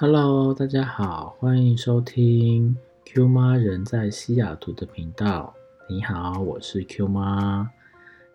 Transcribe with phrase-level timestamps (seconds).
[0.00, 5.52] Hello，大家好，欢迎收听 Q 妈人在西雅图的频道。
[5.88, 7.68] 你好，我是 Q 妈。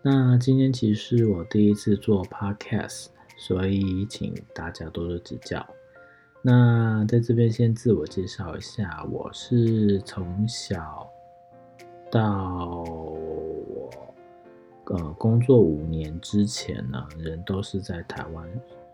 [0.01, 3.05] 那今天其实我第一次做 Podcast，
[3.37, 5.65] 所以请大家多多指教。
[6.41, 11.09] 那在这边先自我介绍一下，我是从小
[12.11, 13.89] 到我
[14.87, 18.45] 呃工作五年之前呢，人都是在台湾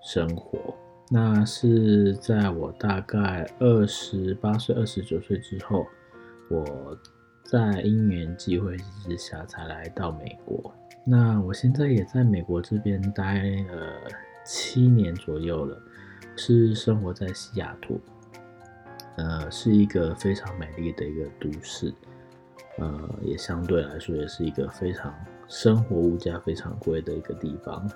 [0.04, 0.76] 生活。
[1.12, 5.88] 那是在我大概二十八岁、二十九岁之后，
[6.50, 6.96] 我
[7.44, 10.72] 在因缘际会之下才来到美国。
[11.04, 13.94] 那我现在也在美国这边待了
[14.46, 15.82] 七年左右了，
[16.36, 18.00] 是生活在西雅图，
[19.18, 21.92] 呃，是一个非常美丽的一个都市，
[22.78, 25.12] 呃，也相对来说也是一个非常
[25.48, 27.90] 生活物价非常贵的一个地方。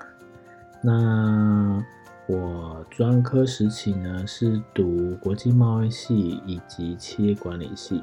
[0.82, 1.86] 那
[2.26, 8.02] 我专科时期呢是读国际贸易系以及企业管理系，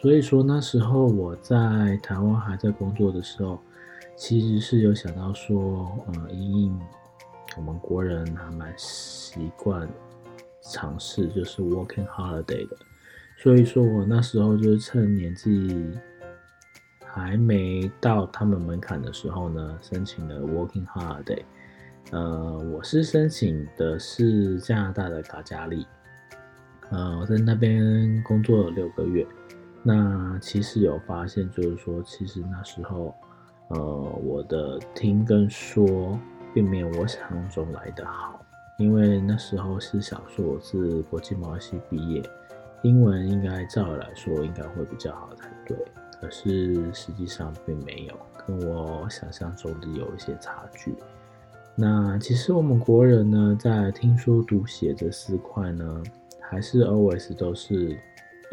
[0.00, 3.58] 所以说那时候我在台湾还在工作的时候，
[4.14, 6.80] 其实是有想到说，呃，因应
[7.56, 9.88] 我们国人还蛮习惯
[10.60, 12.76] 尝试就是 working holiday 的，
[13.38, 15.90] 所以说我那时候就是趁年纪
[17.06, 21.42] 还没到他们门槛的时候呢，申请了 working holiday。
[22.12, 25.84] 呃，我是申请的是加拿大的卡加利，
[26.90, 29.26] 呃，我在那边工作了六个月。
[29.82, 33.12] 那其实有发现，就是说，其实那时候，
[33.70, 33.76] 呃，
[34.22, 36.16] 我的听跟说
[36.54, 38.40] 并没有我想象中来的好，
[38.78, 42.22] 因为那时候是想说我是国际贸易系毕业，
[42.82, 45.76] 英文应该照理来说应该会比较好才对，
[46.20, 50.94] 可是实际上并没有，跟我想象中的有一些差距。
[51.78, 56.02] 那其实我们国人呢，在听说读写这四块呢，
[56.40, 57.94] 还是 always 都是，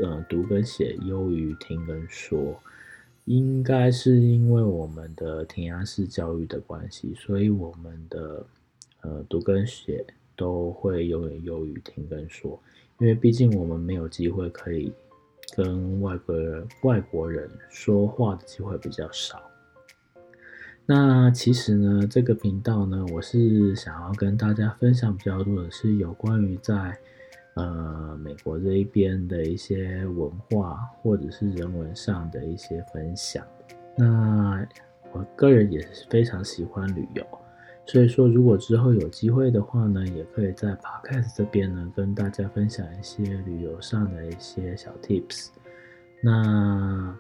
[0.03, 2.53] 呃，读跟写优于听跟说，
[3.23, 8.45] 应该是因为我们的填鸭式教育的关系，所以我们的
[9.03, 10.05] 呃读跟写
[10.35, 12.59] 都会永远优于听跟说，
[12.99, 14.91] 因为毕竟我们没有机会可以
[15.55, 19.41] 跟外国人外国人说话的机会比较少。
[20.85, 26.93] 那其实呢，这个频道呢，我是想要跟大家分享比较多的是有关于在
[27.53, 33.45] 呃美国这一边的一些文化或者是人文上的一些分享。
[33.97, 34.67] 那
[35.13, 37.25] 我个人也是非常喜欢旅游，
[37.85, 45.47] 所以说如果之后有机会的话呢，也可以在 Podcast 这边呢跟大家分享一些旅游上的一些小 Tips。
[46.21, 47.15] 那。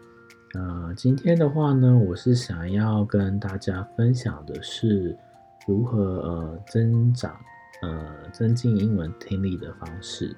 [0.55, 5.17] 那，今天的话呢，我是想要跟大家分享的是
[5.65, 7.35] 如何呃增长
[7.81, 10.35] 呃增进英文听力的方式。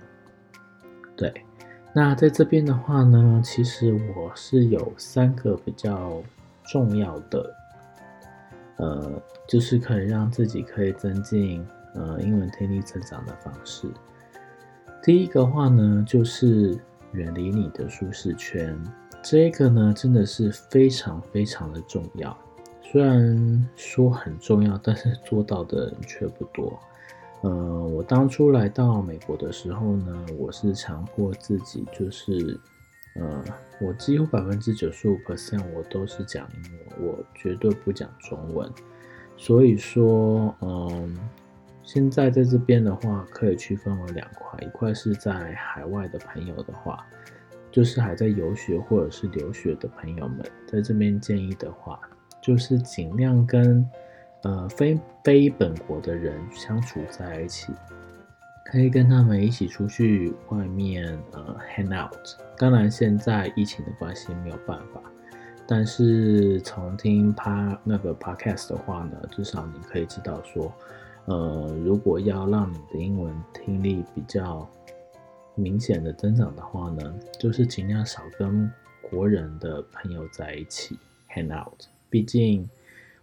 [1.18, 1.34] 对，
[1.94, 6.24] 那在这边的话呢，其实我是有三个比较
[6.64, 7.54] 重要的，
[8.78, 13.90] 呃，就是可以让自己可以增进呃英文听力增长的方式。
[15.04, 16.80] 第一个话呢，就是
[17.12, 18.82] 远离你的舒适圈。
[19.28, 22.38] 这个呢，真的是非常非常的重要。
[22.84, 26.80] 虽然说很重要，但是做到的人却不多。
[27.42, 32.56] 呃，我当初来到美国的时候呢，我是强迫自己，就是，
[33.16, 33.44] 呃，
[33.82, 38.72] 我几乎百分之九十五 percent 我都是讲英文，我绝对不讲中文。
[39.38, 41.18] 所以说，嗯，
[41.82, 47.04] 现在在这边的话，可以区分为两块，一块是在海外的朋友的话。
[47.76, 52.00] 就是还在游学或者是留学的朋友们，在这边建议的话，
[52.42, 53.86] 就是尽量跟
[54.44, 57.74] 呃非非本国的人相处在一起，
[58.64, 62.16] 可以跟他们一起出去外面呃 hang out。
[62.58, 65.02] 当然现在疫情的关系没有办法，
[65.68, 70.74] 但是从听他那个 podcast 的话呢，至少你可以知道说，
[71.26, 74.66] 呃，如果要让你的英文听力比较。
[75.56, 78.70] 明显的增长的话呢，就是尽量少跟
[79.02, 80.98] 国人的朋友在一起
[81.30, 81.82] hang out。
[82.10, 82.70] 毕竟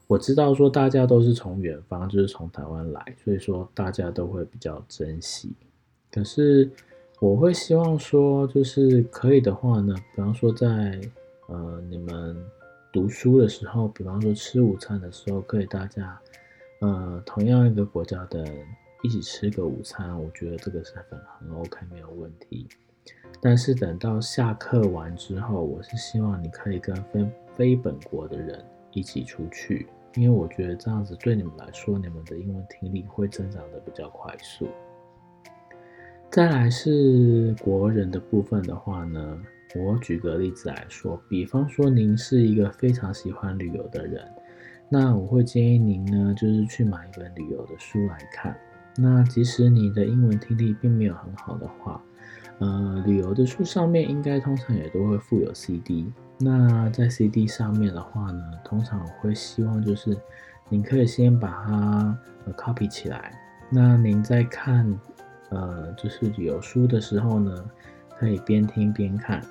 [0.06, 5.52] 我知道说大家都是从远方，就是从台湾来，所以说大家都会比较珍惜。
[6.10, 6.70] 可是
[7.20, 11.00] 我会希望说，就是可以的话呢，比方说在
[11.48, 12.36] 呃你们
[12.92, 16.18] 读书的时候，比方说吃午餐的时候，可以大家
[16.80, 18.44] 呃同样一个国家的。
[19.02, 22.68] 一起吃个午餐，我觉得这个是很很 OK，没有问题。
[23.40, 34.68] 但是等到下课完之后，我是希望你可以跟非非本国的人一起出去，因为我觉得这样子对你们来说，你们的英文听力会增长的比较快速。
[36.30, 39.42] 再来是国人的部分的话呢，
[39.74, 44.24] 我举个例子来说，比方说您是一个非常喜欢旅游的人，
[44.88, 48.56] 那我会建议您呢，就是去买一本旅游的书来看。
[48.96, 52.02] 那即使你的英文听力并没有很好的话，
[52.58, 56.12] 呃，旅游的书上面应该通常也都会附有 CD。
[56.38, 60.16] 那在 CD 上面的话呢，通常会希望就是
[60.68, 63.32] 您可以先把它呃 copy 起来。
[63.70, 64.86] 那您在看
[65.48, 67.64] 呃就是旅游书的时候呢，
[68.18, 69.42] 可以边听边看。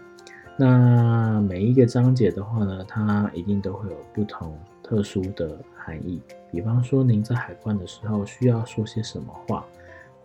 [0.58, 4.56] 那每一个章节的话呢，它一定都会有不同
[4.92, 6.22] 特殊的含义。
[6.52, 9.66] 比方说，您在海关的时候需要说些什么话，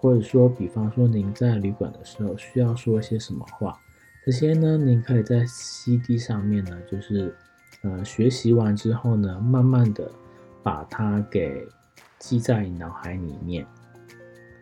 [0.00, 3.78] 或者说，比方说您在旅馆的时候需要说些什么话，
[4.24, 7.32] 这些呢，您可以在 CD 上面呢，就是
[7.82, 10.10] 呃学习完之后呢，慢慢的
[10.64, 11.64] 把它给
[12.18, 13.64] 记在脑海里面。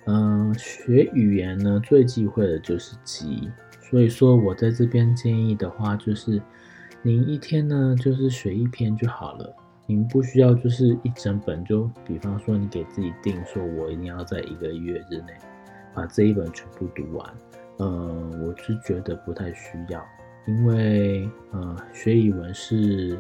[0.05, 6.43] 嗯，学语言呢最忌讳的就是记，所以说我在这边建议的话，就是
[7.01, 9.56] 您一天呢就是学一篇就好了。
[9.87, 15.35] 您不需要就是一整本，就比方说你给自己定说，我一定要在一个月之内
[15.93, 17.35] 把这一本全部读完。
[17.77, 17.87] 呃，
[18.41, 20.03] 我是觉得不太需要，
[20.47, 23.19] 因为呃学语文是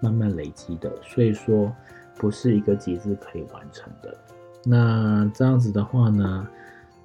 [0.00, 1.74] 慢慢累积的，所以说
[2.16, 4.16] 不是一个节字可以完成的。
[4.64, 6.48] 那这样子的话呢，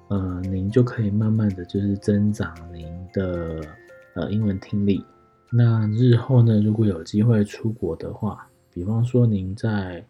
[0.08, 3.60] 呃，您就可以慢慢的就是增长您的
[4.14, 5.04] 呃英文听力。
[5.50, 10.04] 那日后呢，如果有机会出国的话，比方说，您在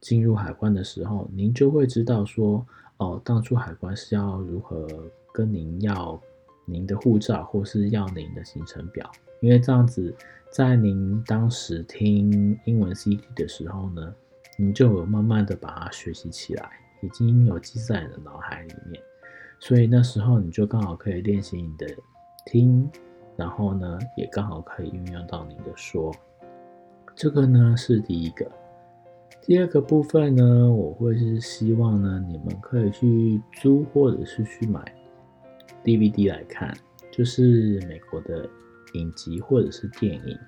[0.00, 2.64] 进入海关的时候，您就会知道说，
[2.98, 4.86] 哦，当初海关是要如何
[5.34, 6.18] 跟您要
[6.64, 9.10] 您的护照，或是要您的行程表。
[9.40, 10.14] 因为这样子，
[10.52, 14.14] 在您当时听英文 CD 的时候呢，
[14.56, 16.70] 您就有慢慢的把它学习起来，
[17.02, 19.02] 已经有记在你的脑海里面。
[19.58, 21.86] 所以那时候你就刚好可以练习你的
[22.44, 22.88] 听，
[23.36, 26.14] 然后呢，也刚好可以运用到你的说。
[27.16, 28.46] 这个呢是第一个，
[29.40, 34.84] 第二个部分呢，我会是希望呢，你们可以去租或者是去买
[35.82, 36.76] DVD 来看，
[37.10, 38.46] 就是美国的
[38.92, 40.38] 影集或者是电影，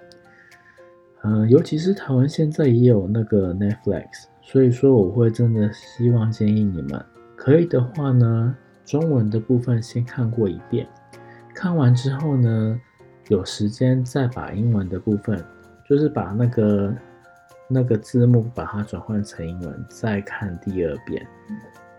[1.23, 7.03] 嗯，尤其是台湾现在也有那个 Netflix，所以说我会真的希望建议你们，
[7.35, 8.55] 可以的话呢，
[8.85, 10.87] 中文的部分先看过一遍，
[11.55, 12.79] 看完之后呢，
[13.29, 15.43] 有时间再把英文的部分。
[15.89, 16.95] 就是把那个
[17.67, 21.27] 那个字幕把它转换成英文，再看第二遍。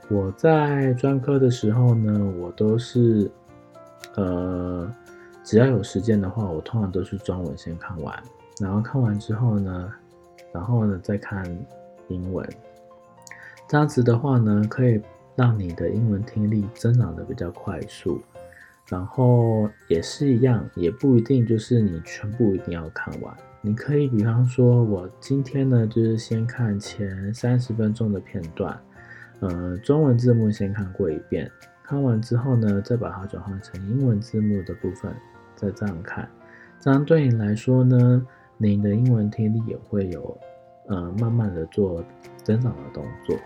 [0.10, 3.30] 我在专科的时候呢，我都是
[4.16, 4.92] 呃，
[5.44, 8.16] 只要有时间的话，我通常都是中文先看完，
[8.60, 9.92] 然后看完之后呢，
[10.54, 11.44] 然后呢再看
[12.10, 12.48] 英文。
[13.68, 15.02] 这样子的话呢，可以
[15.36, 18.20] 让你的英文听力增长的比较快速。
[18.90, 23.34] 然后也是一样，也不一定就是你全部一定要看完。
[23.62, 28.80] 你可以比方说，我今天呢，就是先看前三十分钟的片段，
[29.42, 31.52] 呃，中文字幕先看过一遍，
[31.84, 35.14] 看完之后呢，再把它转换成英文字幕的部分，
[35.56, 36.28] 再这样看，
[36.80, 38.26] 这样对你来说呢，
[38.58, 40.40] 你的英文听力也会有，
[40.88, 42.04] 呃，慢慢的做
[42.44, 43.38] 增长的动作。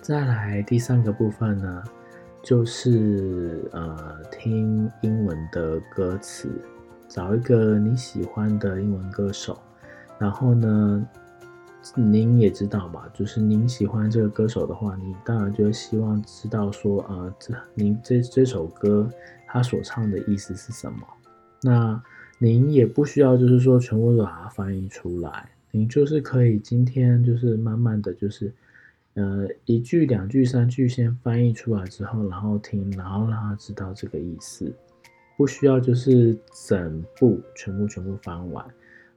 [0.00, 1.84] 再来第三个部分呢，
[2.46, 6.48] 就是呃，听英文的歌词。
[7.08, 9.58] 找一个你喜欢的英文歌手，
[10.16, 11.04] 然后呢，
[11.96, 19.10] 您也知道嘛，就是您喜欢这个歌手的话，你当然就希望知道说，呃，这您这这首歌
[19.48, 20.98] 他所唱的意思是什么。
[21.62, 22.00] 那
[22.38, 28.54] 您也不需要就是说全部都把它翻译出来，您就是可以今天就是慢慢的就是，
[29.16, 34.70] 呃，一句两句三句先翻译出来之后，然后听，然后让他知道这个意思。
[35.38, 38.66] 不需要就是整部全部全部翻完，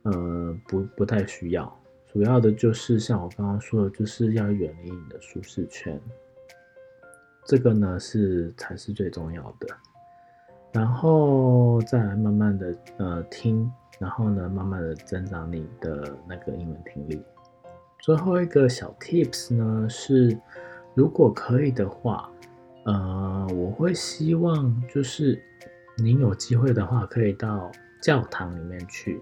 [0.03, 1.73] 呃，不不太需要。
[2.11, 5.99] 主要的就是像我刚刚说的，就是要远离你的舒适圈，
[7.45, 9.67] 这个呢是才是最重要的。
[10.71, 17.21] 然后再来慢慢的呃听，然后呢慢慢的增长你的那个英文听力。
[17.99, 20.35] 最后一个小 tips 呢是，
[20.95, 22.29] 如果可以的话，
[22.85, 25.39] 呃，我会希望就是。
[26.01, 27.69] 您有机会的话，可以到
[28.01, 29.21] 教堂里面去。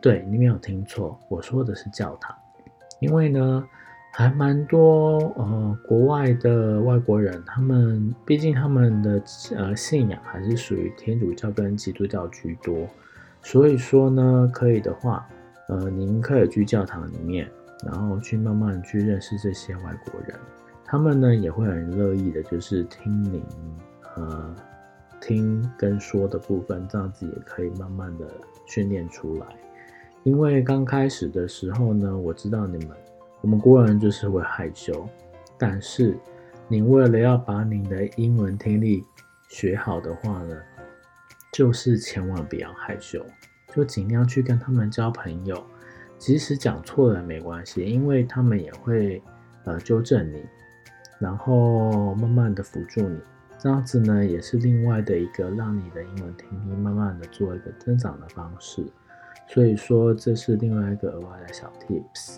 [0.00, 2.36] 对，你没有听错，我说的是教堂。
[2.98, 3.64] 因为呢，
[4.12, 9.22] 还蛮多呃国外的外国人，他们毕竟他们的
[9.54, 12.88] 呃信仰还是属于天主教跟基督教居多，
[13.40, 15.24] 所以说呢，可以的话，
[15.68, 17.48] 呃，您可以去教堂里面，
[17.84, 20.38] 然后去慢慢去认识这些外国人，
[20.84, 23.42] 他们呢也会很乐意的，就是听您。
[24.16, 24.54] 呃
[25.24, 28.26] 听跟说的部分，这样子也可以慢慢的
[28.66, 29.46] 训练出来。
[30.24, 32.96] 因为刚开始的时候呢，我知道你们
[33.40, 35.08] 我们国人就是会害羞，
[35.56, 36.18] 但是
[36.66, 39.04] 你为了要把你的英文听力
[39.48, 40.56] 学好的话呢，
[41.52, 43.24] 就是千万不要害羞，
[43.72, 45.64] 就尽量去跟他们交朋友。
[46.22, 49.20] 即使讲错了没关系，因为他们也会
[49.64, 50.40] 呃纠正你，
[51.18, 53.18] 然后慢慢的辅助你，
[53.58, 58.86] 这样子呢也是另外的一个让你的英文听力慢慢的做一个增长的方式。
[59.48, 62.36] 所以说这是另外一个额外的小 tips。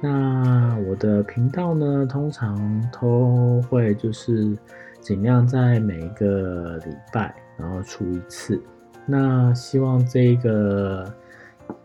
[0.00, 4.58] 那我的频道呢，通常都会就是
[5.00, 8.60] 尽量在每一个礼拜然后出一次。
[9.06, 11.08] 那希望这个。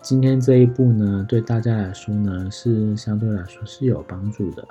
[0.01, 4.67] 今天这一步呢，对大家来说呢，是相对来说是有帮助的。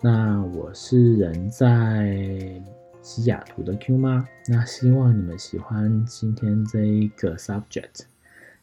[0.00, 2.62] 那我是人在
[3.02, 8.02] 西雅图的 Q 吗，那希望你们喜欢今天这一个 subject。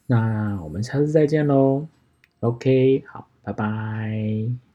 [0.06, 1.88] 那我们下次再见喽。
[2.39, 4.66] OK，好，拜拜。